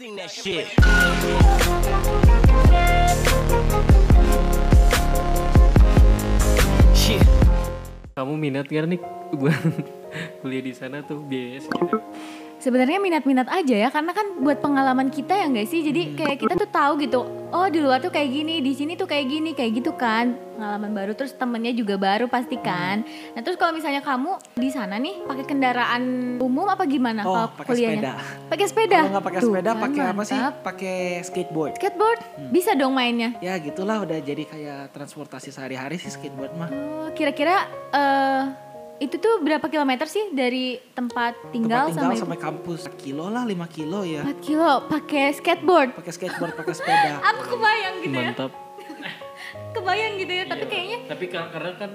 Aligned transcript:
Sing 0.00 0.16
that 0.16 0.32
shit. 0.32 0.64
Shit. 6.96 7.20
Kamu 8.16 8.32
minat 8.40 8.64
gak 8.72 8.88
nih 8.88 8.96
buat 9.36 9.60
kuliah 10.40 10.64
di 10.64 10.72
sana 10.72 11.04
tuh 11.04 11.20
biaya 11.20 11.60
segitu? 11.60 12.00
Sebenarnya 12.60 13.00
minat-minat 13.00 13.48
aja 13.48 13.72
ya, 13.72 13.88
karena 13.88 14.12
kan 14.12 14.36
buat 14.44 14.60
pengalaman 14.60 15.08
kita 15.08 15.32
ya 15.32 15.48
nggak 15.48 15.64
sih. 15.64 15.80
Jadi 15.80 16.12
kayak 16.12 16.44
kita 16.44 16.54
tuh 16.60 16.68
tahu 16.68 16.92
gitu, 17.00 17.24
oh 17.50 17.66
di 17.72 17.80
luar 17.80 18.04
tuh 18.04 18.12
kayak 18.12 18.28
gini, 18.28 18.60
di 18.60 18.76
sini 18.76 19.00
tuh 19.00 19.08
kayak 19.08 19.26
gini, 19.26 19.56
kayak 19.56 19.80
gitu 19.80 19.96
kan. 19.96 20.36
Pengalaman 20.60 20.92
baru, 20.92 21.12
terus 21.16 21.32
temennya 21.32 21.72
juga 21.72 21.96
baru 21.96 22.28
pasti 22.28 22.60
kan. 22.60 23.00
Nah 23.32 23.40
terus 23.40 23.56
kalau 23.56 23.72
misalnya 23.72 24.04
kamu 24.04 24.36
di 24.60 24.68
sana 24.68 25.00
nih 25.00 25.24
pakai 25.24 25.44
kendaraan 25.48 26.02
umum 26.36 26.68
apa 26.68 26.84
gimana 26.84 27.24
Oh, 27.24 27.32
kalau 27.32 27.48
pakai 27.64 27.72
kuliahnya? 27.72 27.96
sepeda. 27.96 28.12
Pakai 28.52 28.66
sepeda. 28.68 28.98
Kalau 29.00 29.12
nggak 29.16 29.24
pakai 29.24 29.40
sepeda, 29.40 29.70
pakai 29.72 30.02
apa 30.04 30.22
sih? 30.28 30.38
Pakai 30.60 30.96
skateboard. 31.24 31.72
Skateboard 31.80 32.20
bisa 32.52 32.76
dong 32.76 32.92
mainnya. 32.92 33.40
Ya 33.40 33.56
gitulah 33.56 34.04
udah 34.04 34.20
jadi 34.20 34.44
kayak 34.44 34.92
transportasi 34.92 35.48
sehari-hari 35.48 35.96
sih 35.96 36.12
skateboard 36.12 36.52
mah. 36.60 36.68
Oh, 36.68 37.08
kira-kira 37.16 37.64
eh 37.96 38.68
itu 39.00 39.16
tuh 39.16 39.40
berapa 39.40 39.64
kilometer 39.64 40.04
sih 40.04 40.28
dari 40.30 40.76
tempat 40.92 41.32
tinggal, 41.48 41.88
Tempat 41.88 41.96
tinggal 41.96 42.12
sampai, 42.12 42.20
sampai 42.20 42.38
kampus 42.38 42.80
kilo 42.94 43.26
lah 43.26 43.42
5 43.42 43.64
kilo 43.66 44.04
ya. 44.04 44.20
4 44.22 44.38
kilo 44.38 44.84
pakai 44.86 45.32
skateboard? 45.32 45.96
Pakai 45.96 46.12
skateboard, 46.12 46.52
pakai 46.54 46.74
sepeda. 46.74 47.16
Aku 47.32 47.42
kebayang 47.50 47.94
gitu 47.98 48.14
ya. 48.14 48.30
Mantap. 48.30 48.52
Kebayang 49.74 50.12
gitu 50.16 50.32
ya, 50.32 50.44
tapi 50.44 50.60
Iya. 50.60 50.70
kayaknya 50.70 50.98
Tapi 51.08 51.24
kar- 51.26 51.50
karena 51.50 51.72
kan 51.74 51.90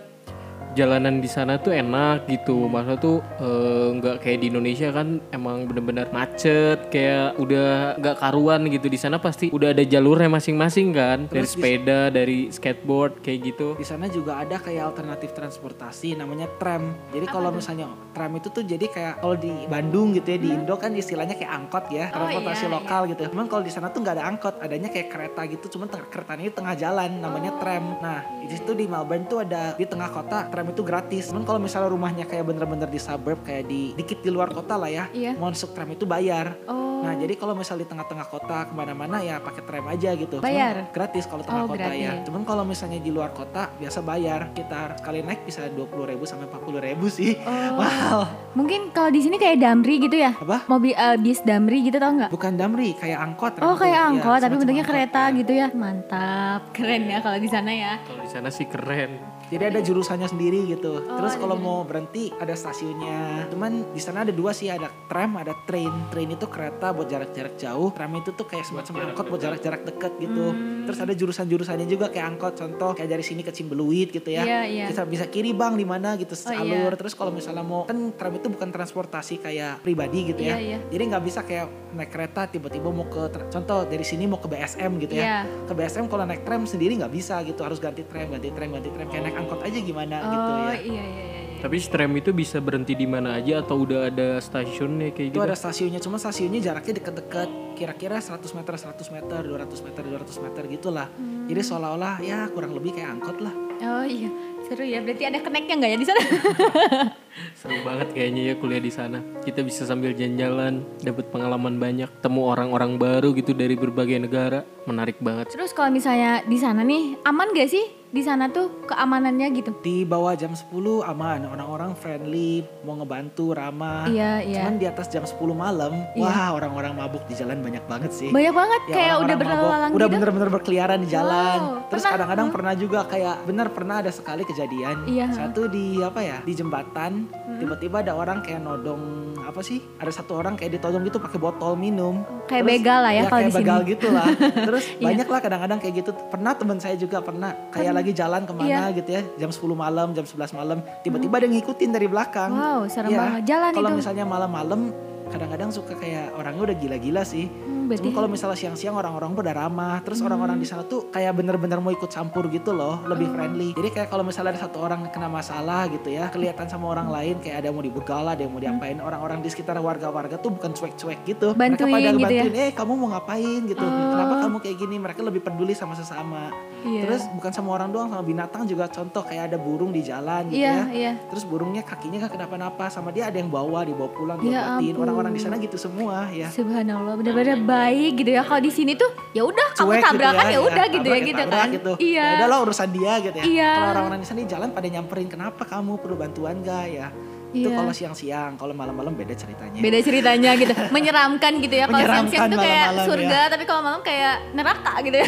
jalanan 0.75 1.17
di 1.17 1.27
sana 1.27 1.55
tuh 1.57 1.71
enak 1.71 2.27
gitu. 2.27 2.67
Maksudnya 2.67 2.99
tuh 2.99 3.17
eh, 3.39 3.87
nggak 3.95 4.15
kayak 4.19 4.37
di 4.37 4.47
Indonesia 4.47 4.91
kan 4.91 5.23
emang 5.31 5.65
bener-bener 5.65 6.05
macet, 6.11 6.91
kayak 6.91 7.39
udah 7.39 7.95
nggak 7.97 8.15
karuan 8.19 8.67
gitu. 8.67 8.85
Di 8.85 8.99
sana 8.99 9.17
pasti 9.17 9.47
udah 9.49 9.71
ada 9.71 9.81
jalurnya 9.81 10.27
masing-masing 10.27 10.91
kan. 10.91 11.17
Dari 11.25 11.33
Terus 11.41 11.51
di- 11.51 11.63
sepeda, 11.63 11.99
dari 12.09 12.37
skateboard 12.51 13.23
kayak 13.23 13.39
gitu. 13.45 13.67
Di 13.75 13.87
sana 13.87 14.05
juga 14.05 14.37
ada 14.37 14.59
kayak 14.59 14.83
alternatif 14.85 15.31
transportasi 15.31 16.13
namanya 16.13 16.51
tram. 16.59 16.91
Jadi 17.09 17.25
kalau 17.25 17.49
misalnya 17.49 17.87
tram 18.11 18.35
itu 18.35 18.51
tuh 18.51 18.61
jadi 18.61 18.85
kayak 18.85 19.13
kalau 19.23 19.39
di 19.39 19.53
Bandung 19.65 20.11
gitu 20.11 20.27
ya 20.27 20.37
di 20.37 20.51
Indo 20.51 20.75
kan 20.75 20.91
istilahnya 20.91 21.33
kayak 21.33 21.53
angkot 21.55 21.87
ya, 21.89 22.11
Oh, 22.11 22.27
transportasi 22.27 22.65
iya, 22.67 22.71
lokal 22.71 23.01
gitu. 23.07 23.21
Cuman 23.31 23.47
kalau 23.47 23.63
di 23.63 23.71
sana 23.71 23.87
tuh 23.89 24.03
nggak 24.03 24.15
ada 24.19 24.25
angkot, 24.27 24.55
adanya 24.59 24.91
kayak 24.91 25.07
kereta 25.07 25.41
gitu. 25.47 25.65
Cuman 25.71 25.87
keretanya 25.87 26.43
itu 26.43 26.55
tengah 26.55 26.75
jalan 26.75 27.11
namanya 27.17 27.55
tram. 27.57 27.95
Nah 28.03 28.19
di 28.43 28.51
situ 28.51 28.75
di 28.75 28.85
Melbourne 28.85 29.25
tuh 29.25 29.39
ada 29.41 29.73
di 29.73 29.85
tengah 29.85 30.11
kota 30.11 30.45
tram 30.47 30.64
itu 30.67 30.81
gratis. 30.81 31.29
Cuman 31.29 31.43
kalau 31.43 31.57
misalnya 31.57 31.89
rumahnya 31.89 32.25
kayak 32.25 32.43
bener-bener 32.43 32.85
di 32.85 32.97
suburb 32.97 33.41
kayak 33.41 33.65
di 33.65 33.93
dikit 33.93 34.19
di 34.19 34.29
luar 34.29 34.49
kota 34.49 34.75
lah 34.75 34.87
ya, 34.87 35.05
Iya. 35.09 35.33
mau 35.33 35.47
masuk 35.47 35.71
tram 35.71 35.89
itu 35.89 36.03
bayar. 36.03 36.55
oh 36.65 36.83
Nah 36.95 37.13
jadi 37.13 37.37
kalau 37.37 37.53
misal 37.53 37.75
di 37.75 37.85
tengah-tengah 37.85 38.25
kota 38.25 38.65
ke 38.65 38.73
mana-mana 38.73 39.21
ya 39.21 39.37
pakai 39.37 39.61
tram 39.61 39.85
aja 39.85 40.09
gitu. 40.11 40.41
Cuman 40.41 40.47
Bayar? 40.47 40.89
gratis 40.89 41.23
kalau 41.25 41.43
tengah 41.43 41.63
Oh, 41.63 41.69
kota 41.69 41.85
ya. 41.85 42.17
gratis. 42.17 42.25
Cuman 42.25 42.41
kalau 42.43 42.63
misalnya 42.63 42.97
di 42.97 43.11
luar 43.11 43.29
kota 43.29 43.69
biasa 43.75 44.01
bayar. 44.01 44.49
Sekitar 44.49 44.97
sekali 44.97 45.19
naik 45.21 45.45
bisa 45.45 45.67
20.000 45.67 45.85
ribu 46.07 46.23
sampai 46.25 46.49
40.000 46.49 46.81
ribu 46.81 47.05
sih. 47.07 47.37
Oh. 47.37 47.77
Mahal. 47.79 48.25
mungkin 48.55 48.89
kalau 48.89 49.11
di 49.11 49.21
sini 49.21 49.35
kayak 49.35 49.59
damri 49.59 49.99
gitu 49.99 50.17
ya? 50.17 50.33
Apa? 50.33 50.65
Mobil 50.65 50.91
eh, 50.91 51.17
bis 51.17 51.39
damri 51.39 51.83
gitu 51.83 51.95
tau 51.95 52.09
nggak? 52.09 52.31
Bukan 52.31 52.53
damri, 52.55 52.95
kayak 52.95 53.19
angkot. 53.21 53.61
Oh 53.61 53.75
kayak 53.75 53.93
tuh. 53.95 54.09
angkot 54.09 54.35
Ya, 54.35 54.43
tapi 54.43 54.55
bentuknya 54.55 54.81
angkot, 54.81 54.95
kereta 54.95 55.21
ya. 55.21 55.35
gitu 55.35 55.51
ya 55.53 55.67
Mantap 55.69 56.61
Keren 56.71 57.03
ya 57.05 57.19
kalau 57.19 57.37
di 57.37 57.47
sana 57.47 57.69
ya 57.69 57.91
Kalau 58.01 58.21
di 58.23 58.29
sana 58.29 58.49
sih 58.49 58.65
keren. 58.65 59.11
Jadi 59.51 59.63
ada 59.65 59.79
jurusannya 59.83 60.25
sendiri 60.25 60.65
gitu. 60.65 61.03
Oh, 61.05 61.17
Terus 61.21 61.37
kalau 61.37 61.59
jurusan. 61.59 61.67
mau 61.67 61.85
berhenti 61.85 62.33
ada 62.39 62.55
stasiunnya. 62.57 63.51
Cuman 63.51 63.93
di 63.93 64.01
sana 64.01 64.23
ada 64.25 64.33
dua 64.33 64.55
sih, 64.55 64.71
ada 64.71 64.89
tram, 65.05 65.37
ada 65.37 65.53
train. 65.69 65.91
Train 66.09 66.29
itu 66.31 66.45
kereta 66.49 66.95
buat 66.95 67.05
jarak-jarak 67.05 67.59
jauh. 67.59 67.93
Tram 67.93 68.11
itu 68.15 68.33
tuh 68.33 68.47
kayak 68.47 68.65
semacam 68.65 69.11
angkot 69.11 69.25
buat 69.29 69.41
jarak-jarak 69.41 69.81
deket 69.85 70.13
gitu. 70.17 70.45
Hmm. 70.55 70.85
Terus 70.89 70.99
ada 71.01 71.13
jurusan-jurusannya 71.13 71.87
juga 71.89 72.09
kayak 72.09 72.25
angkot. 72.37 72.53
Contoh 72.57 72.97
kayak 72.97 73.09
dari 73.11 73.23
sini 73.25 73.41
ke 73.43 73.51
Cimbeluit 73.53 74.09
gitu 74.09 74.29
ya. 74.33 74.43
Iya, 74.45 74.61
iya. 74.65 74.85
Kita 74.89 75.05
bisa 75.05 75.27
kiri 75.29 75.53
bang 75.53 75.77
di 75.77 75.85
mana 75.85 76.15
gitu 76.15 76.33
Oh, 76.35 76.61
alur. 76.61 76.93
Terus 76.93 77.13
kalau 77.17 77.31
misalnya 77.33 77.65
mau 77.65 77.87
kan 77.89 77.97
tram 78.13 78.33
itu 78.37 78.47
bukan 78.51 78.69
transportasi 78.69 79.41
kayak 79.41 79.81
pribadi 79.81 80.29
gitu 80.33 80.41
ya. 80.45 80.57
Iya, 80.57 80.77
iya. 80.77 80.77
Jadi 80.89 81.03
nggak 81.09 81.23
bisa 81.25 81.39
kayak 81.41 81.67
naik 81.95 82.11
kereta 82.11 82.45
tiba-tiba 82.45 82.91
mau 82.91 83.07
ke 83.07 83.31
contoh 83.49 83.87
dari 83.87 84.03
sini 84.03 84.27
mau 84.27 84.37
ke 84.37 84.45
BSM 84.51 84.91
gitu 85.01 85.15
ya. 85.17 85.47
Ke 85.65 85.73
BSM 85.73 86.05
kalau 86.11 86.27
naik 86.27 86.43
tram 86.45 86.67
sendiri 86.67 86.97
nggak 86.99 87.13
bisa 87.13 87.41
gitu. 87.47 87.63
Harus 87.65 87.79
ganti 87.81 88.03
tram, 88.05 88.29
ganti 88.29 88.49
tram, 88.51 88.69
ganti 88.69 88.89
tram. 88.93 89.07
Kayak 89.09 89.23
naik 89.31 89.34
angkot 89.35 89.59
aja 89.59 89.77
gimana 89.77 90.15
gitu 90.17 90.49
Oh 90.49 90.57
ya. 90.71 90.73
iya 90.73 90.81
iya 90.81 91.03
iya 91.03 91.25
iya. 91.27 91.43
Tapi 91.55 91.81
tram 91.81 92.13
itu 92.13 92.29
bisa 92.29 92.61
berhenti 92.61 92.93
di 92.93 93.07
mana 93.09 93.35
aja 93.35 93.59
atau 93.59 93.81
udah 93.81 94.07
ada 94.07 94.37
stasiunnya 94.37 95.09
kayak 95.09 95.33
Itu 95.33 95.39
gitu? 95.39 95.41
ada 95.41 95.57
stasiunnya, 95.57 95.97
cuma 95.97 96.15
stasiunnya 96.15 96.61
jaraknya 96.61 97.01
deket-deket. 97.01 97.49
Kira-kira 97.73 98.21
100 98.21 98.53
meter, 98.53 98.73
100 98.77 99.01
meter, 99.09 99.41
200 99.41 99.81
meter, 99.81 100.03
200 100.05 100.45
meter 100.45 100.63
gitulah. 100.69 101.07
Hmm. 101.09 101.49
Jadi 101.49 101.61
seolah-olah 101.61 102.21
ya 102.21 102.45
kurang 102.53 102.69
lebih 102.71 102.93
kayak 102.93 103.17
angkot 103.17 103.41
lah. 103.41 103.53
Oh 103.75 104.05
iya 104.05 104.29
seru 104.65 104.81
ya 104.81 104.97
berarti 104.97 105.23
ada 105.25 105.39
keneknya 105.41 105.73
nggak 105.77 105.91
ya 105.91 105.97
di 105.97 106.07
sana? 106.07 106.21
Seru 107.59 107.77
banget 107.83 108.15
kayaknya 108.15 108.41
ya 108.47 108.53
kuliah 108.55 108.79
di 108.79 108.89
sana. 108.89 109.19
Kita 109.43 109.61
bisa 109.61 109.83
sambil 109.83 110.15
jalan-jalan, 110.15 110.81
dapat 111.03 111.27
pengalaman 111.29 111.75
banyak, 111.75 112.07
temu 112.19 112.47
orang-orang 112.47 112.95
baru 112.95 113.35
gitu 113.35 113.51
dari 113.51 113.75
berbagai 113.75 114.17
negara. 114.17 114.63
Menarik 114.87 115.19
banget. 115.19 115.51
Terus 115.51 115.75
kalau 115.75 115.91
misalnya 115.91 116.41
di 116.41 116.55
sana 116.55 116.81
nih 116.81 117.19
aman 117.21 117.51
gak 117.51 117.67
sih 117.67 117.83
di 118.15 118.23
sana 118.23 118.47
tuh 118.47 118.87
keamanannya 118.87 119.47
gitu? 119.51 119.75
Di 119.77 120.07
bawah 120.07 120.31
jam 120.33 120.55
10 120.55 120.71
aman, 121.03 121.43
orang-orang 121.45 121.91
friendly, 121.93 122.63
mau 122.81 122.95
ngebantu, 122.95 123.51
ramah. 123.51 124.07
Iya 124.07 124.39
iya. 124.39 124.63
Cuman 124.63 124.79
di 124.79 124.87
atas 124.87 125.11
jam 125.11 125.27
10 125.27 125.35
malam, 125.51 125.91
Iya. 126.15 126.23
wah 126.23 126.55
orang-orang 126.55 126.95
mabuk 126.95 127.27
di 127.27 127.35
jalan 127.35 127.59
banyak 127.59 127.83
banget 127.83 128.15
sih. 128.15 128.31
Banyak 128.31 128.55
banget 128.55 128.81
Ya, 128.87 128.95
kayak 128.95 129.15
udah 129.19 129.35
berlalang 129.35 129.91
udah 129.91 130.07
gitu. 130.07 130.15
bener-bener 130.15 130.47
berkeliaran 130.49 130.99
di 131.03 131.09
jalan. 131.11 131.59
Wow, 131.59 131.91
Terus 131.91 132.01
pernah? 132.01 132.13
kadang-kadang 132.15 132.47
Hmm. 132.47 132.55
pernah 132.55 132.73
juga 132.73 132.99
kayak 133.03 133.35
bener 133.43 133.67
pernah 133.69 133.95
ada 133.99 134.11
sekali 134.11 134.43
kejadian. 134.43 134.95
Iya. 135.05 135.27
Satu 135.35 135.67
di 135.67 135.99
apa 135.99 136.19
ya? 136.19 136.37
Di 136.39 136.53
jembatan, 136.55 137.11
Hmm. 137.27 137.59
tiba-tiba 137.59 137.99
ada 137.99 138.15
orang 138.15 138.39
kayak 138.39 138.63
nodong 138.63 139.03
apa 139.37 139.59
sih? 139.59 139.83
Ada 139.99 140.11
satu 140.15 140.39
orang 140.39 140.55
kayak 140.55 140.71
ditodong 140.73 141.03
gitu 141.03 141.19
pakai 141.19 141.35
botol 141.37 141.75
minum. 141.75 142.23
Kayak 142.47 142.63
begal 142.65 142.99
lah 143.01 143.11
ya 143.11 143.21
kalau 143.23 143.31
kayak 143.35 143.43
di 143.43 143.51
sini. 143.51 143.59
begal 143.59 143.79
gitu 143.83 144.07
lah. 144.09 144.27
Terus 144.71 144.83
Iya. 144.93 145.03
banyak 145.03 145.27
lah 145.27 145.39
kadang-kadang 145.41 145.79
kayak 145.79 145.93
gitu. 145.99 146.11
Pernah 146.25 146.53
teman 146.55 146.77
saya 146.79 146.95
juga 146.95 147.19
pernah 147.19 147.51
kayak 147.69 147.91
lagi 147.93 148.04
jalan 148.11 148.43
ke 148.43 148.51
mana 148.51 148.67
Iya. 148.91 148.97
gitu 148.97 149.09
ya, 149.09 149.21
jam 149.37 149.49
10 149.49 149.73
malam, 149.73 150.07
jam 150.11 150.21
11 150.21 150.51
malam, 150.51 150.77
tiba-tiba 151.01 151.33
ada 151.33 151.45
yang 151.45 151.55
ngikutin 151.55 151.89
dari 151.89 152.05
belakang. 152.05 152.51
Wow 152.51 152.85
serem 152.85 153.09
Iya. 153.09 153.19
banget 153.19 153.41
jalan 153.47 153.71
Kalau 153.71 153.89
itu. 153.89 153.97
misalnya 153.97 154.25
malam-malam 154.25 154.81
kadang-kadang 155.25 155.69
suka 155.69 155.93
kayak 155.93 156.33
orangnya 156.33 156.61
udah 156.63 156.77
gila-gila 156.77 157.21
sih. 157.21 157.45
Hmm, 157.47 157.89
Cuma 157.91 158.11
kalau 158.15 158.25
misalnya 158.25 158.55
siang-siang 158.55 158.93
orang-orang 158.93 159.29
udah 159.31 159.53
ramah, 159.55 160.01
terus 160.01 160.17
Hmm. 160.17 160.27
orang-orang 160.27 160.57
di 160.57 160.65
sana 160.65 160.81
tuh 160.83 161.07
kayak 161.07 161.33
bener-bener 161.33 161.77
mau 161.77 161.89
ikut 161.89 162.07
campur 162.07 162.45
gitu 162.47 162.71
loh, 162.71 163.01
lebih 163.03 163.27
Oh. 163.27 163.33
friendly. 163.33 163.69
Jadi 163.71 163.89
kayak 163.91 164.07
kalau 164.07 164.21
misalnya 164.21 164.51
ada 164.51 164.61
satu 164.61 164.77
orang 164.79 165.05
kena 165.09 165.27
masalah 165.27 165.85
gitu 165.87 166.09
ya, 166.09 166.27
kelihatan 166.27 166.65
sama 166.65 166.89
orang 166.89 167.07
lain 167.07 167.37
kayak 167.39 167.59
ada 167.59 167.65
yang 167.67 167.75
mau 167.75 167.85
dibegal 167.85 168.25
ada 168.25 168.41
yang 168.41 168.49
mau 168.49 168.59
diapain. 168.59 168.97
Orang-orang 168.97 169.39
di 169.39 169.49
sekitar 169.49 169.77
warga-warga 169.77 170.35
tuh 170.35 170.49
bukan 170.49 170.71
cuek-cuek 170.71 171.19
gitu. 171.25 171.53
Bantuin 171.53 171.85
Mereka 171.85 171.95
pada 171.95 172.09
gitu 172.15 172.33
ya? 172.33 172.43
bantuin, 172.43 172.55
eh 172.59 172.71
kamu 172.71 172.91
mau 172.95 173.07
ngapain 173.11 173.61
gitu. 173.63 173.85
Oh. 173.85 174.09
Kenapa 174.11 174.33
kamu 174.41 174.57
kayak 174.59 174.77
gini? 174.79 174.95
Mereka 174.97 175.19
lebih 175.21 175.41
peduli 175.41 175.73
sama 175.73 175.93
sesama. 175.93 176.49
Iya. 176.81 177.01
Terus 177.03 177.21
bukan 177.31 177.51
sama 177.51 177.69
orang 177.71 177.89
doang, 177.89 178.09
sama 178.09 178.21
binatang 178.21 178.65
juga 178.65 178.85
contoh 178.87 179.21
kayak 179.21 179.43
ada 179.47 179.57
burung 179.57 179.89
di 179.89 180.01
jalan 180.01 180.45
gitu 180.47 180.57
Iya 180.59 180.73
ya. 180.75 180.83
iya. 180.87 181.11
Terus 181.27 181.43
burungnya 181.43 181.81
kakinya 181.81 182.17
kan 182.19 182.29
kenapa-napa 182.31 182.89
sama 182.89 183.09
dia 183.09 183.25
ada 183.25 183.37
yang 183.37 183.49
bawa 183.49 183.81
dibawa 183.81 184.05
pulang 184.07 184.37
Ya 184.39 184.77
diobatin. 184.77 184.93
Orang-orang 185.15 185.33
di 185.33 185.41
sana 185.41 185.55
gitu 185.55 185.77
semua 185.79 186.27
ya. 186.29 186.51
Subhanallah 186.51 187.15
bener-bener 187.15 187.59
baik 187.63 188.11
gitu 188.19 188.31
ya. 188.35 188.43
Kalau 188.43 188.59
di 188.59 188.71
sini 188.75 188.99
tuh 188.99 189.07
ya 189.31 189.47
udah 189.47 189.67
kamu 189.79 189.87
Cuek 189.87 189.95
gitu 189.95 190.05
tabrakan 190.11 190.45
ya 190.51 190.59
udah 190.59 190.85
gitu 190.91 191.07
ya 191.07 191.19
gitu 191.23 191.43
kan. 191.47 191.67
gitu. 191.71 191.91
Iya. 192.03 192.25
Ya 192.27 192.35
udah 192.43 192.47
lo 192.51 192.57
urusan 192.67 192.89
dia 192.91 193.13
gitu 193.23 193.37
ya. 193.39 193.45
Iya. 193.47 193.71
Kalau 193.71 193.91
orang-orang 193.95 194.19
di 194.19 194.27
sana 194.27 194.39
di 194.43 194.49
jalan 194.51 194.69
pada 194.75 194.87
nyamperin 194.91 195.29
kenapa 195.31 195.63
kamu 195.63 195.91
perlu 196.03 196.15
bantuan 196.19 196.59
gak 196.59 196.85
ya? 196.91 197.07
Itu 197.55 197.71
Iya. 197.71 197.77
kalau 197.79 197.93
siang-siang, 197.95 198.51
kalau 198.59 198.75
malam-malam 198.75 199.15
beda 199.15 199.31
ceritanya. 199.31 199.79
Beda 199.79 199.99
ceritanya 200.03 200.51
gitu. 200.59 200.75
Menyeramkan 200.95 201.63
gitu 201.63 201.75
ya. 201.79 201.87
Kalau 201.87 202.03
siang-siang 202.03 202.51
tuh 202.51 202.59
kayak 202.59 202.83
malam-malam 202.91 203.07
surga, 203.07 203.39
tapi 203.47 203.63
kalau 203.63 203.81
malam 203.81 204.01
kayak 204.03 204.35
neraka 204.51 204.93
gitu 205.07 205.17
ya. 205.23 205.27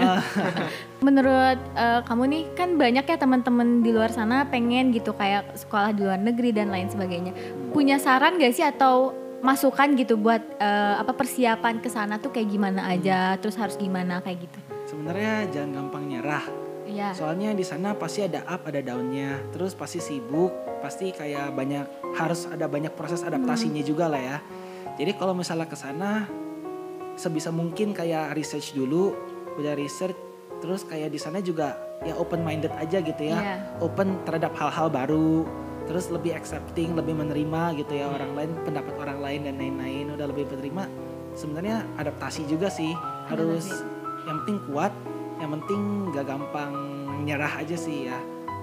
Ah. 0.00 0.20
Menurut 1.06 1.58
eh, 1.76 2.00
kamu 2.08 2.22
nih 2.32 2.42
kan 2.56 2.68
banyak 2.80 3.04
ya 3.04 3.16
teman-teman 3.20 3.84
di 3.84 3.92
luar 3.92 4.08
sana 4.08 4.48
pengen 4.48 4.88
gitu 4.96 5.12
kayak 5.12 5.52
sekolah 5.52 5.92
di 5.92 6.00
luar 6.08 6.16
negeri 6.16 6.56
dan 6.56 6.72
lain 6.72 6.88
sebagainya. 6.88 7.36
Punya 7.76 8.00
saran 8.00 8.40
gak 8.40 8.56
sih 8.56 8.64
atau 8.64 9.12
masukan 9.46 9.94
gitu 9.94 10.18
buat 10.18 10.42
eh, 10.58 10.94
apa 10.98 11.14
persiapan 11.14 11.78
ke 11.78 11.86
sana 11.86 12.18
tuh 12.18 12.34
kayak 12.34 12.50
gimana 12.50 12.90
aja, 12.90 13.38
terus 13.38 13.54
harus 13.54 13.78
gimana 13.78 14.18
kayak 14.18 14.50
gitu. 14.50 14.58
Sebenarnya 14.90 15.46
jangan 15.54 15.70
gampang 15.86 16.04
nyerah. 16.10 16.42
Iya. 16.86 17.14
Soalnya 17.14 17.54
di 17.54 17.62
sana 17.62 17.94
pasti 17.94 18.26
ada 18.26 18.42
up, 18.46 18.66
ada 18.66 18.78
downnya. 18.82 19.38
Terus 19.50 19.74
pasti 19.74 19.98
sibuk, 19.98 20.50
pasti 20.82 21.10
kayak 21.10 21.54
banyak 21.54 21.86
harus 22.14 22.46
ada 22.46 22.66
banyak 22.66 22.94
proses 22.94 23.22
adaptasinya 23.22 23.82
Hmm. 23.82 23.90
juga 23.90 24.06
lah 24.10 24.22
ya. 24.22 24.38
Jadi 24.98 25.12
kalau 25.14 25.34
misalnya 25.34 25.66
ke 25.66 25.74
sana 25.74 26.26
sebisa 27.18 27.50
mungkin 27.50 27.90
kayak 27.90 28.34
research 28.38 28.74
dulu, 28.74 29.14
udah 29.58 29.74
research, 29.74 30.14
terus 30.62 30.86
kayak 30.86 31.10
di 31.10 31.18
sana 31.18 31.42
juga 31.42 31.74
ya 32.06 32.14
open 32.14 32.46
minded 32.46 32.70
aja 32.78 33.02
gitu 33.02 33.22
ya. 33.26 33.38
Iya. 33.38 33.56
Open 33.82 34.22
terhadap 34.22 34.54
hal-hal 34.54 34.86
baru. 34.86 35.42
Terus 35.86 36.10
lebih 36.10 36.34
accepting, 36.34 36.92
lebih 36.92 37.14
menerima 37.14 37.62
gitu 37.76 37.94
ya 37.94 38.06
orang 38.08 38.34
lain, 38.34 38.50
pendapat 38.60 38.94
orang 38.96 39.18
lain 39.18 39.40
dan 39.44 39.54
lain-lain. 39.56 40.04
Udah 40.12 40.26
lebih 40.26 40.44
menerima. 40.48 40.84
sebenarnya 41.32 41.84
adaptasi 41.94 42.44
juga 42.44 42.66
sih 42.66 42.96
harus 43.26 43.68
yang 44.24 44.40
penting 44.40 44.56
kuat 44.64 44.88
yang 45.36 45.52
penting 45.52 45.80
gak 46.10 46.24
gampang 46.26 46.72
nyerah 47.22 47.60
aja 47.60 47.76
sih 47.76 48.08
ya 48.08 48.16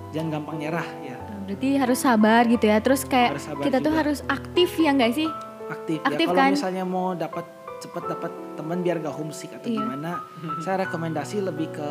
jangan 0.10 0.42
gampang 0.42 0.58
nyerah 0.58 0.88
ya 1.00 1.14
Berarti 1.44 1.70
harus 1.76 2.00
sabar 2.00 2.44
gitu 2.46 2.66
ya. 2.66 2.80
Terus 2.80 3.06
kayak 3.06 3.38
kita 3.60 3.78
tuh 3.78 3.88
juga. 3.88 4.00
harus 4.00 4.20
aktif 4.26 4.74
ya 4.76 4.90
nggak 4.92 5.14
sih? 5.14 5.30
aktif, 5.66 6.02
Aktif 6.02 6.26
ya 6.26 6.28
kalau 6.28 6.40
kan? 6.40 6.52
misalnya 6.52 6.84
mau 6.84 7.14
dapat 7.14 7.46
cepet 7.78 8.04
dapat 8.08 8.32
teman 8.54 8.80
biar 8.80 8.98
gak 8.98 9.14
homesick 9.14 9.52
atau 9.52 9.68
Iya. 9.68 9.78
gimana 9.78 10.12
saya 10.66 10.76
rekomendasi 10.82 11.38
lebih 11.42 11.70
ke 11.70 11.90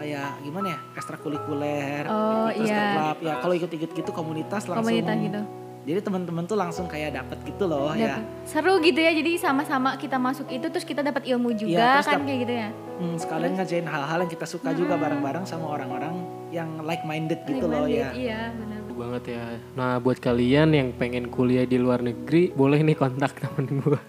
kayak 0.00 0.40
gimana 0.40 0.66
ya 0.70 0.78
ekstrakurikuler 0.94 2.02
Oh, 2.06 2.48
terus 2.48 2.64
ke 2.64 2.72
iya. 2.72 2.88
klub 2.90 3.18
ya 3.20 3.34
kalau 3.38 3.54
ikut-ikut 3.54 3.90
gitu 3.92 4.10
komunitas 4.10 4.64
langsung 4.64 4.88
Komunitas 4.88 5.16
gitu. 5.20 5.40
jadi 5.82 6.00
teman-teman 6.00 6.44
tuh 6.44 6.56
langsung 6.56 6.86
kayak 6.86 7.10
dapat 7.14 7.38
gitu 7.42 7.64
loh 7.64 7.92
ya 7.92 8.16
Dapet. 8.16 8.24
Seru 8.44 8.80
gitu 8.80 8.96
ya. 8.98 9.12
Jadi 9.12 9.36
sama-sama 9.36 9.94
kita 9.94 10.16
masuk 10.16 10.48
itu 10.48 10.66
terus 10.66 10.82
kita 10.82 11.00
dapat 11.00 11.24
ilmu 11.26 11.52
juga 11.52 11.72
Iya, 11.74 11.88
terus 11.94 12.06
kan 12.06 12.16
dap- 12.16 12.26
kayak 12.26 12.40
gitu 12.40 12.54
ya. 12.54 12.68
Hmm, 12.96 13.16
sekalian 13.16 13.52
ngajain 13.54 13.86
hal-hal 13.86 14.18
yang 14.18 14.30
kita 14.30 14.46
suka 14.46 14.70
juga 14.72 14.94
bareng-bareng 14.94 15.44
sama 15.44 15.66
orang-orang 15.66 16.14
yang 16.50 16.68
like 16.80 17.00
minded 17.02 17.40
gitu 17.44 17.64
loh 17.64 17.84
Like-minded, 17.84 17.96
ya 18.08 18.08
Iya 18.14 18.40
benar. 18.52 18.78
Seru 18.82 18.94
banget 18.98 19.22
ya. 19.30 19.44
Nah 19.72 19.92
buat 19.96 20.18
kalian 20.18 20.68
yang 20.70 20.88
pengen 20.92 21.24
kuliah 21.28 21.64
di 21.64 21.76
luar 21.76 22.00
negeri, 22.00 22.50
boleh 22.50 22.80
nih 22.82 22.96
kontak 22.96 23.32
temen 23.36 23.80
gue. 23.80 24.00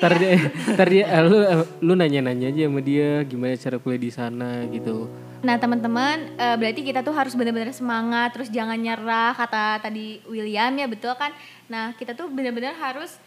Ntar 0.00 0.12
dia, 0.16 0.40
ntar 0.72 0.88
dia, 0.88 1.04
eh, 1.04 1.22
lu, 1.22 1.38
eh, 1.44 1.60
lu 1.84 1.92
nanya-nanya 1.92 2.48
aja 2.48 2.62
sama 2.64 2.80
dia 2.80 3.20
gimana 3.28 3.52
cara 3.60 3.76
kuliah 3.76 4.00
di 4.00 4.10
sana 4.10 4.64
gitu. 4.72 5.08
Nah 5.44 5.60
teman-teman 5.60 6.32
eh, 6.40 6.56
berarti 6.56 6.80
kita 6.80 7.04
tuh 7.04 7.12
harus 7.12 7.36
benar-benar 7.36 7.76
semangat 7.76 8.32
terus 8.32 8.48
jangan 8.48 8.80
nyerah 8.80 9.36
kata 9.36 9.84
tadi 9.84 10.24
William 10.24 10.72
ya 10.80 10.88
betul 10.88 11.12
kan. 11.14 11.36
Nah 11.68 11.92
kita 12.00 12.16
tuh 12.16 12.32
benar-benar 12.32 12.72
harus 12.80 13.20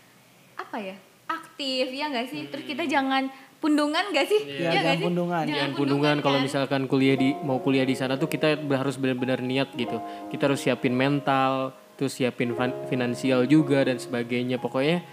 apa 0.57 0.81
ya 0.81 0.97
aktif 1.29 1.85
ya 1.93 2.09
nggak 2.09 2.27
sih. 2.33 2.41
Terus 2.49 2.65
kita 2.65 2.83
jangan 2.89 3.29
pundungan 3.59 4.03
gak 4.15 4.27
sih? 4.27 4.41
Iya, 4.47 4.55
Iya 4.57 4.71
jangan 4.71 4.95
sih? 4.95 5.05
pundungan. 5.05 5.43
Jangan 5.45 5.71
pundungan 5.75 6.15
kalau 6.23 6.37
kan? 6.39 6.45
misalkan 6.47 6.81
kuliah 6.87 7.15
di 7.19 7.35
mau 7.43 7.59
kuliah 7.59 7.83
di 7.83 7.93
sana 7.93 8.15
tuh 8.15 8.31
kita 8.31 8.55
harus 8.55 8.95
benar-benar 8.95 9.43
niat 9.43 9.75
gitu. 9.75 9.99
Kita 10.31 10.47
harus 10.47 10.63
siapin 10.63 10.95
mental, 10.95 11.75
terus 11.99 12.15
siapin 12.15 12.55
finansial 12.87 13.43
juga 13.45 13.83
dan 13.83 13.99
sebagainya. 13.99 14.57
Pokoknya 14.63 15.03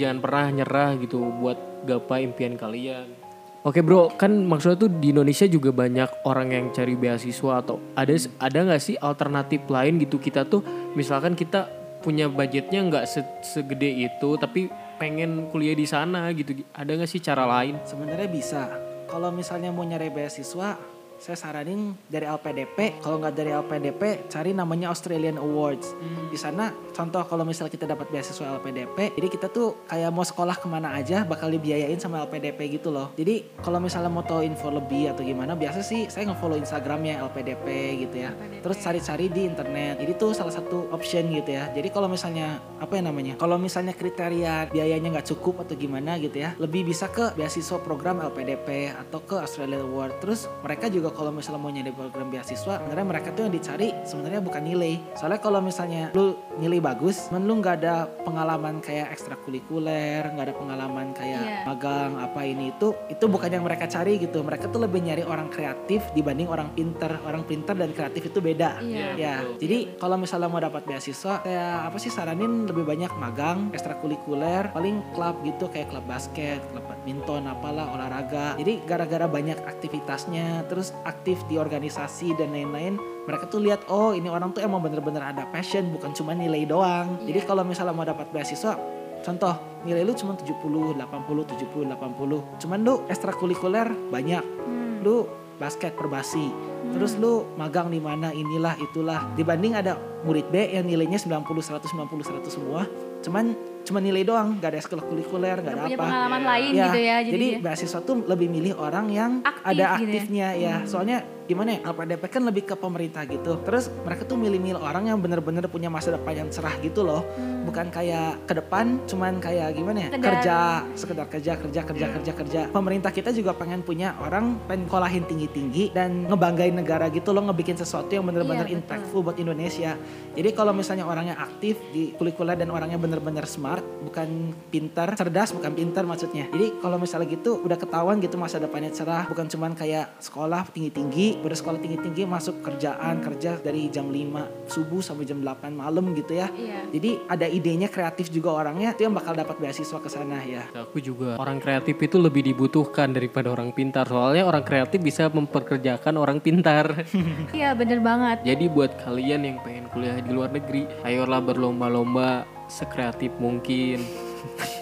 jangan 0.00 0.24
pernah 0.24 0.48
nyerah 0.48 0.96
gitu 0.96 1.20
buat 1.20 1.84
gapai 1.84 2.24
impian 2.24 2.56
kalian. 2.56 3.12
Oke 3.60 3.84
bro, 3.84 4.08
kan 4.16 4.32
maksudnya 4.48 4.88
tuh 4.88 4.88
di 4.88 5.12
Indonesia 5.12 5.44
juga 5.44 5.68
banyak 5.68 6.24
orang 6.24 6.48
yang 6.48 6.66
cari 6.72 6.96
beasiswa 6.96 7.60
atau 7.60 7.76
ada 7.92 8.16
ada 8.40 8.58
nggak 8.64 8.80
sih 8.80 8.96
alternatif 8.96 9.68
lain 9.68 10.00
gitu 10.00 10.16
kita 10.16 10.48
tuh 10.48 10.64
misalkan 10.96 11.36
kita 11.36 11.68
punya 12.00 12.32
budgetnya 12.32 12.80
nggak 12.88 13.04
se- 13.04 13.36
segede 13.44 14.08
itu 14.08 14.40
tapi 14.40 14.72
pengen 14.96 15.52
kuliah 15.52 15.76
di 15.76 15.84
sana 15.84 16.32
gitu 16.32 16.56
ada 16.72 16.88
nggak 16.88 17.04
sih 17.08 17.20
cara 17.20 17.44
lain? 17.44 17.76
sebenarnya 17.84 18.28
bisa 18.32 18.72
kalau 19.04 19.28
misalnya 19.28 19.68
mau 19.68 19.84
nyari 19.84 20.08
beasiswa 20.08 20.80
saya 21.20 21.36
saranin 21.36 21.92
dari 22.08 22.24
LPDP 22.24 23.04
kalau 23.04 23.20
nggak 23.20 23.36
dari 23.36 23.52
LPDP 23.52 24.32
cari 24.32 24.56
namanya 24.56 24.88
Australian 24.88 25.36
Awards. 25.36 25.92
Di 26.32 26.40
sana 26.40 26.72
contoh 26.96 27.20
kalau 27.28 27.44
misalnya 27.44 27.68
kita 27.68 27.84
dapat 27.84 28.08
beasiswa 28.08 28.56
LPDP 28.56 29.12
jadi 29.20 29.28
kita 29.28 29.52
tuh 29.52 29.84
kayak 29.84 30.08
mau 30.08 30.24
sekolah 30.24 30.56
ke 30.56 30.64
mana 30.64 30.96
aja 30.96 31.28
bakal 31.28 31.52
dibiayain 31.52 32.00
sama 32.00 32.24
LPDP 32.24 32.80
gitu 32.80 32.88
loh. 32.88 33.12
Jadi 33.20 33.60
kalau 33.60 33.76
misalnya 33.84 34.08
mau 34.08 34.24
tahu 34.24 34.40
info 34.48 34.72
lebih 34.72 35.12
atau 35.12 35.20
gimana 35.20 35.52
biasa 35.52 35.84
sih 35.84 36.08
saya 36.08 36.32
nge-follow 36.32 36.56
Instagramnya 36.56 37.20
LPDP 37.28 37.66
gitu 38.08 38.16
ya. 38.24 38.32
Terus 38.64 38.80
cari-cari 38.80 39.28
di 39.28 39.44
internet. 39.44 40.00
Jadi 40.00 40.12
tuh 40.16 40.32
salah 40.32 40.56
satu 40.56 40.88
option 40.88 41.28
gitu 41.36 41.52
ya. 41.52 41.68
Jadi 41.68 41.92
kalau 41.92 42.08
misalnya 42.08 42.64
apa 42.80 42.96
ya 42.96 43.04
namanya 43.04 43.36
kalau 43.36 43.60
misalnya 43.60 43.92
kriteria 43.92 44.72
biayanya 44.72 45.20
nggak 45.20 45.28
cukup 45.36 45.68
atau 45.68 45.76
gimana 45.76 46.16
gitu 46.16 46.40
ya 46.40 46.56
lebih 46.56 46.88
bisa 46.88 47.12
ke 47.12 47.36
beasiswa 47.36 47.76
program 47.84 48.24
LPDP 48.24 48.96
atau 48.96 49.20
ke 49.20 49.36
Australia 49.36 49.84
Award. 49.84 50.16
Terus 50.24 50.48
mereka 50.64 50.88
juga 50.88 51.09
kalau 51.12 51.30
misalnya 51.34 51.60
mau 51.60 51.72
nyari 51.72 51.92
program 51.92 52.28
beasiswa 52.30 52.80
sebenarnya 52.80 53.06
mereka 53.06 53.28
tuh 53.34 53.42
yang 53.46 53.54
dicari 53.54 53.88
sebenarnya 54.06 54.40
bukan 54.40 54.62
nilai. 54.62 54.94
Soalnya 55.18 55.40
kalau 55.42 55.60
misalnya 55.60 56.10
lu 56.14 56.36
nilai 56.58 56.80
bagus 56.80 57.28
men 57.34 57.44
lu 57.44 57.58
nggak 57.58 57.76
ada 57.82 58.06
pengalaman 58.22 58.78
kayak 58.80 59.12
ekstrakurikuler 59.14 60.22
nggak 60.30 60.46
ada 60.52 60.56
pengalaman 60.56 61.06
kayak 61.12 61.28
Iya. 61.40 61.62
magang 61.64 62.20
apa 62.20 62.42
ini 62.44 62.74
itu 62.74 62.92
itu 63.08 63.24
bukan 63.24 63.48
yang 63.50 63.64
mereka 63.64 63.86
cari 63.86 64.18
gitu. 64.20 64.42
Mereka 64.44 64.68
tuh 64.68 64.82
lebih 64.82 65.00
nyari 65.02 65.22
orang 65.24 65.48
kreatif 65.48 66.04
dibanding 66.12 66.46
orang 66.50 66.68
pinter. 66.74 67.16
Orang 67.24 67.46
pinter 67.46 67.74
dan 67.74 67.90
kreatif 67.90 68.28
itu 68.28 68.38
beda. 68.38 68.82
Iya. 68.82 69.08
ya 69.16 69.34
jadi 69.56 69.96
kalau 69.98 70.16
misalnya 70.16 70.48
mau 70.50 70.60
dapat 70.62 70.84
beasiswa 70.84 71.42
saya 71.42 71.86
apa 71.86 71.96
sih 71.96 72.10
saranin 72.12 72.66
lebih 72.66 72.84
banyak 72.84 73.12
magang 73.16 73.70
ekstrakurikuler 73.72 74.70
paling 74.72 75.02
klub 75.14 75.38
gitu 75.46 75.66
kayak 75.68 75.90
klub 75.90 76.04
basket 76.06 76.60
klub 76.70 76.84
badminton 76.86 77.46
apalah 77.46 77.90
olahraga. 77.94 78.54
Jadi 78.58 78.82
gara-gara 78.84 79.26
banyak 79.26 79.58
aktivitasnya 79.64 80.66
terus 80.68 80.92
aktif 81.04 81.42
di 81.46 81.56
organisasi 81.60 82.36
dan 82.36 82.52
lain-lain 82.52 82.96
mereka 83.24 83.46
tuh 83.48 83.60
lihat 83.62 83.86
oh 83.88 84.12
ini 84.16 84.26
orang 84.26 84.52
tuh 84.52 84.64
emang 84.64 84.82
bener-bener 84.82 85.22
ada 85.22 85.46
passion 85.48 85.88
bukan 85.94 86.12
cuma 86.16 86.32
nilai 86.36 86.66
doang 86.66 87.20
jadi 87.24 87.44
kalau 87.44 87.62
misalnya 87.62 87.94
mau 87.94 88.06
dapat 88.06 88.28
beasiswa 88.32 89.00
Contoh, 89.20 89.52
nilai 89.84 90.00
lu 90.00 90.16
cuma 90.16 90.32
70, 90.32 90.96
80, 90.96 90.96
70, 90.96 91.92
80. 91.92 92.60
Cuman 92.64 92.78
lu 92.80 93.04
ekstrakurikuler 93.04 93.92
banyak. 94.08 94.44
Hmm. 94.64 95.04
Lu 95.04 95.28
basket 95.60 95.92
perbasi. 95.92 96.48
Terus 96.96 97.20
lu 97.20 97.44
magang 97.60 97.92
di 97.92 98.00
mana 98.00 98.32
inilah 98.32 98.80
itulah. 98.80 99.28
Dibanding 99.36 99.76
ada 99.76 100.00
murid 100.24 100.48
B 100.48 100.72
yang 100.72 100.88
nilainya 100.88 101.20
90, 101.20 101.44
100, 101.44 101.84
90, 101.92 102.48
100 102.48 102.48
semua. 102.48 102.88
Cuman 103.20 103.52
cuma 103.82 103.98
nilai 103.98 104.22
doang, 104.22 104.56
gak 104.56 104.70
ada 104.70 104.78
ekstrakurikuler, 104.78 105.56
gak 105.58 105.72
ada 105.72 105.82
punya 105.82 105.96
apa. 105.96 106.04
pengalaman 106.04 106.42
lain 106.44 106.70
Ya, 106.70 106.84
gitu 106.86 106.98
ya. 107.00 107.16
Jadi, 107.20 107.32
jadi 107.32 107.46
ya. 107.50 107.58
beasiswa 107.60 108.00
tuh 108.00 108.16
lebih 108.24 108.48
milih 108.48 108.74
orang 108.76 109.06
yang 109.08 109.32
Aktif 109.40 109.64
ada 109.64 109.72
gitu 109.72 109.80
ya. 109.80 109.90
aktifnya 109.96 110.48
ya. 110.54 110.74
Soalnya 110.84 111.18
gimana 111.50 111.74
ya, 111.74 111.90
LPDP 111.90 112.22
kan 112.30 112.42
lebih 112.46 112.62
ke 112.70 112.74
pemerintah 112.78 113.26
gitu. 113.26 113.58
Terus 113.66 113.90
mereka 114.06 114.22
tuh 114.22 114.38
milih-milih 114.38 114.78
orang 114.78 115.10
yang 115.10 115.18
bener-bener 115.18 115.66
punya 115.66 115.90
masa 115.90 116.14
depan 116.14 116.46
yang 116.46 116.48
cerah 116.54 116.78
gitu 116.78 117.02
loh. 117.02 117.26
Bukan 117.66 117.90
kayak 117.90 118.46
ke 118.46 118.54
depan 118.54 119.02
cuman 119.10 119.42
kayak 119.42 119.74
gimana 119.74 120.06
ya, 120.06 120.10
kerja, 120.14 120.58
sekedar 120.94 121.26
kerja, 121.26 121.58
kerja, 121.58 121.80
kerja, 121.82 122.06
kerja, 122.14 122.32
kerja. 122.32 122.60
Pemerintah 122.70 123.10
kita 123.10 123.34
juga 123.34 123.50
pengen 123.58 123.82
punya 123.82 124.14
orang 124.22 124.62
pengen 124.70 124.86
kolahin 124.86 125.26
tinggi-tinggi 125.26 125.90
dan 125.90 126.30
ngebanggain 126.30 126.72
negara 126.72 127.10
gitu 127.10 127.34
loh, 127.34 127.50
ngebikin 127.50 127.74
sesuatu 127.74 128.14
yang 128.14 128.22
bener-bener 128.22 128.60
Iya, 128.60 128.76
betul. 128.76 128.80
impactful 128.84 129.20
buat 129.24 129.38
Indonesia. 129.40 129.96
Jadi 130.36 130.48
kalau 130.54 130.72
misalnya 130.76 131.08
orangnya 131.08 131.34
aktif 131.40 131.80
di 131.90 132.14
kulikuler 132.14 132.54
dan 132.54 132.70
orangnya 132.70 133.00
bener-bener 133.00 133.48
smart, 133.48 133.82
bukan 134.04 134.54
pintar, 134.68 135.16
cerdas, 135.16 135.50
bukan 135.56 135.72
pintar 135.74 136.04
maksudnya. 136.06 136.46
Jadi 136.52 136.78
kalau 136.78 137.00
misalnya 137.00 137.28
gitu 137.32 137.64
udah 137.64 137.78
ketahuan 137.80 138.20
gitu 138.20 138.36
masa 138.36 138.60
depannya 138.60 138.92
cerah, 138.92 139.26
bukan 139.26 139.48
cuman 139.48 139.72
kayak 139.72 140.20
sekolah 140.20 140.68
tinggi-tinggi, 140.70 141.39
udah 141.40 141.56
sekolah 141.56 141.78
tinggi-tinggi 141.80 142.28
masuk 142.28 142.60
kerjaan, 142.60 143.24
kerja 143.24 143.58
dari 143.60 143.88
jam 143.88 144.12
5 144.12 144.70
subuh 144.70 145.00
sampai 145.00 145.24
jam 145.26 145.40
8 145.40 145.72
malam 145.72 146.12
gitu 146.14 146.36
ya. 146.36 146.52
Iya. 146.52 146.86
Jadi 146.92 147.10
ada 147.26 147.46
idenya 147.48 147.88
kreatif 147.88 148.28
juga 148.28 148.54
orangnya, 148.54 148.92
itu 148.92 149.08
yang 149.08 149.16
bakal 149.16 149.32
dapat 149.32 149.56
beasiswa 149.58 149.98
ke 149.98 150.08
sana 150.12 150.38
ya. 150.44 150.68
Aku 150.76 151.00
juga 151.00 151.40
orang 151.40 151.58
kreatif 151.58 151.96
itu 151.98 152.16
lebih 152.20 152.44
dibutuhkan 152.44 153.10
daripada 153.10 153.50
orang 153.50 153.72
pintar. 153.72 154.06
Soalnya 154.06 154.44
orang 154.46 154.62
kreatif 154.62 155.00
bisa 155.00 155.28
memperkerjakan 155.32 156.14
orang 156.20 156.38
pintar. 156.38 156.92
Iya 157.50 157.74
bener 157.74 157.98
banget. 158.00 158.46
Jadi 158.46 158.64
buat 158.70 158.94
kalian 159.02 159.42
yang 159.42 159.58
pengen 159.64 159.86
kuliah 159.90 160.16
di 160.22 160.30
luar 160.32 160.50
negeri, 160.54 160.86
ayolah 161.02 161.42
berlomba-lomba 161.42 162.46
sekreatif 162.70 163.34
mungkin. 163.36 164.00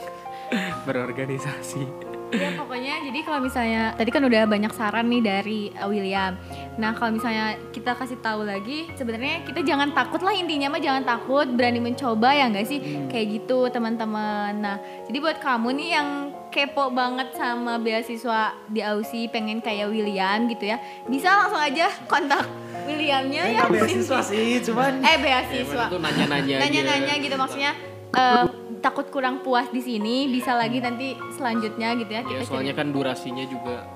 Berorganisasi. 0.87 2.08
Ya 2.29 2.53
pokoknya 2.55 3.01
jadi 3.03 3.19
kalau 3.25 3.41
misalnya 3.41 3.97
tadi 3.97 4.11
kan 4.11 4.21
udah 4.21 4.45
banyak 4.45 4.73
saran 4.73 5.09
nih 5.09 5.23
dari 5.23 5.61
uh, 5.75 5.89
William. 5.89 6.37
Nah 6.77 6.93
kalau 6.93 7.17
misalnya 7.17 7.57
kita 7.73 7.97
kasih 7.97 8.21
tahu 8.21 8.45
lagi 8.45 8.89
sebenarnya 8.93 9.49
kita 9.49 9.65
jangan 9.65 9.91
takut 9.91 10.21
lah 10.21 10.33
intinya 10.33 10.69
mah 10.69 10.83
jangan 10.83 11.03
takut 11.03 11.49
berani 11.49 11.81
mencoba 11.81 12.31
ya 12.31 12.47
nggak 12.47 12.67
sih 12.67 12.79
kayak 13.09 13.27
gitu 13.41 13.69
teman-teman. 13.69 14.53
Nah 14.55 14.77
jadi 15.09 15.19
buat 15.19 15.41
kamu 15.41 15.69
nih 15.75 15.89
yang 15.91 16.09
kepo 16.49 16.89
banget 16.89 17.33
sama 17.33 17.77
beasiswa 17.77 18.57
di 18.67 18.81
Aussie 18.81 19.29
pengen 19.29 19.61
kayak 19.61 19.89
William 19.89 20.49
gitu 20.49 20.65
ya 20.65 20.81
bisa 21.05 21.29
langsung 21.29 21.61
aja 21.61 21.93
kontak 22.09 22.49
Williamnya 22.89 23.43
Eh, 23.45 23.53
ya. 23.53 23.69
beasiswa 23.69 24.21
sih, 24.23 24.57
cuman 24.65 25.05
Eh 25.05 25.21
beasiswa. 25.21 25.93
Itu 25.93 26.01
nanya-nanya. 26.01 26.57
Nanya-nanya 26.65 27.15
gitu 27.21 27.37
maksudnya 27.37 27.77
eh, 28.11 28.45
takut 28.79 29.07
kurang 29.11 29.43
puas 29.43 29.67
di 29.71 29.83
sini 29.83 30.31
bisa 30.31 30.55
lagi 30.55 30.79
nanti 30.79 31.15
selanjutnya 31.35 31.95
gitu 31.99 32.11
ya 32.11 32.23
Ya, 32.23 32.41
kita 32.41 32.47
soalnya 32.47 32.75
kan 32.75 32.91
durasinya 32.91 33.45
juga 33.47 33.87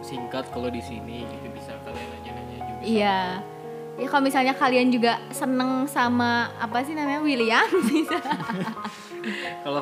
singkat 0.00 0.48
kalau 0.52 0.68
di 0.68 0.80
sini 0.84 1.24
gitu 1.24 1.48
bisa 1.52 1.72
kalian 1.80 2.08
nanya-nanya 2.12 2.58
juga. 2.60 2.82
Iya. 2.84 3.20
Ya 3.94 4.06
kalau 4.10 4.26
misalnya 4.26 4.54
kalian 4.58 4.90
juga 4.90 5.22
seneng 5.30 5.86
sama 5.86 6.50
apa 6.58 6.82
sih 6.82 6.98
namanya 6.98 7.22
William 7.22 7.62
bisa. 7.90 8.18
Kalau 9.62 9.80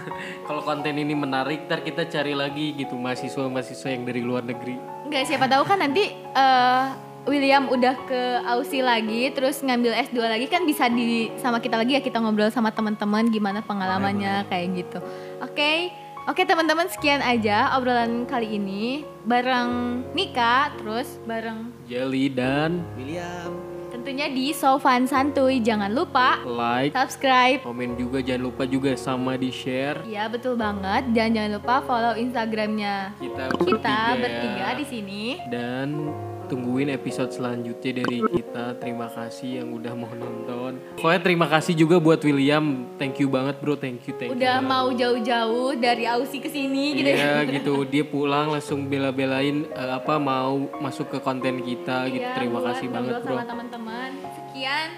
kalau 0.46 0.62
konten 0.62 0.94
ini 0.96 1.12
menarik, 1.12 1.66
ntar 1.66 1.82
kita 1.82 2.06
cari 2.08 2.32
lagi 2.32 2.72
gitu 2.78 2.94
mahasiswa-mahasiswa 2.96 3.88
yang 3.92 4.06
dari 4.06 4.22
luar 4.22 4.46
negeri. 4.46 4.78
Enggak 5.04 5.26
siapa 5.26 5.50
tahu 5.50 5.66
kan 5.66 5.82
nanti 5.82 6.14
eh 6.14 6.84
William 7.28 7.68
udah 7.68 7.94
ke 8.08 8.22
Aussie 8.48 8.80
lagi 8.80 9.28
terus 9.36 9.60
ngambil 9.60 9.92
S2 10.08 10.18
lagi 10.24 10.46
kan 10.48 10.64
bisa 10.64 10.88
di 10.88 11.28
sama 11.36 11.60
kita 11.60 11.76
lagi 11.76 11.94
ya 11.94 12.02
kita 12.02 12.18
ngobrol 12.18 12.48
sama 12.48 12.72
teman-teman 12.72 13.28
gimana 13.28 13.60
pengalamannya 13.60 14.48
kayak 14.48 14.66
gitu. 14.74 14.98
Oke. 15.44 15.92
Oke 16.28 16.44
teman-teman 16.44 16.84
sekian 16.92 17.24
aja 17.24 17.72
obrolan 17.72 18.28
kali 18.28 18.60
ini 18.60 19.00
bareng 19.24 20.04
Nika 20.12 20.76
terus 20.76 21.16
bareng 21.24 21.72
Jelly 21.88 22.28
dan 22.28 22.84
William 23.00 23.48
tentunya 23.88 24.28
di 24.28 24.52
Sofan 24.52 25.08
Santuy 25.08 25.64
jangan 25.64 25.88
lupa 25.88 26.36
like, 26.44 26.92
subscribe 26.92 27.64
komen 27.64 27.96
juga 27.96 28.20
jangan 28.20 28.44
lupa 28.44 28.68
juga 28.68 28.92
sama 28.92 29.40
di 29.40 29.48
share 29.48 30.04
Iya 30.04 30.28
betul 30.28 30.60
banget 30.60 31.16
dan 31.16 31.32
jangan 31.32 31.52
lupa 31.56 31.80
follow 31.88 32.12
Instagramnya 32.12 33.16
kita 33.16 33.48
kita 33.64 33.96
bertiga. 34.20 34.20
bertiga 34.20 34.66
di 34.76 34.84
sini. 34.84 35.24
dan 35.48 36.12
tungguin 36.48 36.88
episode 36.90 37.30
selanjutnya 37.30 38.02
dari 38.02 38.18
kita 38.24 38.80
terima 38.80 39.06
kasih 39.12 39.62
yang 39.62 39.68
udah 39.76 39.92
mau 39.92 40.10
nonton 40.16 40.80
pokoknya 40.96 41.20
terima 41.20 41.46
kasih 41.46 41.76
juga 41.76 42.00
buat 42.00 42.20
William 42.24 42.88
thank 42.96 43.20
you 43.20 43.28
banget 43.28 43.60
bro 43.60 43.76
thank 43.76 44.00
you 44.08 44.16
thank 44.16 44.32
you 44.32 44.36
Udah 44.40 44.64
mau 44.64 44.88
jauh-jauh 44.88 45.76
dari 45.76 46.08
Aussie 46.08 46.40
ke 46.40 46.48
sini 46.48 46.96
gitu 46.96 47.08
Iya 47.12 47.44
ya. 47.44 47.48
gitu 47.60 47.84
dia 47.84 48.04
pulang 48.08 48.48
langsung 48.52 48.88
bela-belain 48.88 49.68
eh, 49.68 49.92
apa 49.92 50.16
mau 50.16 50.68
masuk 50.80 51.12
ke 51.12 51.18
konten 51.20 51.60
kita 51.60 52.08
gitu 52.08 52.24
Iya, 52.24 52.34
terima 52.34 52.58
buat 52.60 52.72
kasih 52.74 52.88
banget 52.88 53.12
bro 53.22 53.36
sama 53.36 53.44
teman-teman. 53.46 54.10
Sekian 54.34 54.88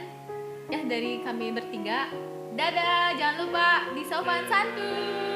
ya 0.71 0.81
dari 0.87 1.13
kami 1.27 1.47
bertiga. 1.51 2.11
Dadah, 2.55 3.15
jangan 3.15 3.37
lupa 3.47 3.69
di 3.95 4.03
Sofan 4.07 4.43
Santuy. 4.51 5.30